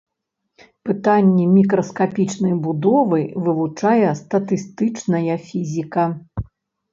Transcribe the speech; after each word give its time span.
Пытанні 0.89 1.43
мікраскапічнай 1.57 2.55
будовы 2.63 3.19
вывучае 3.49 4.09
статыстычная 4.21 5.37
фізіка. 5.51 6.09